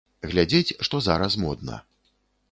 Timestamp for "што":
0.87-1.01